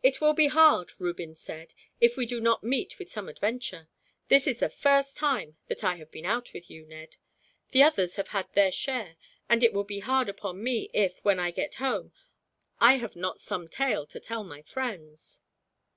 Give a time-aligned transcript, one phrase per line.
[0.00, 3.88] "It will be hard," Reuben said, "if we do not meet with some adventure.
[4.28, 7.16] This is the first time that I have been out with you, Ned.
[7.72, 9.16] The others have had their share,
[9.48, 12.12] and it will be hard upon me if, when I get home,
[12.78, 15.40] I have not some tale to tell my friends."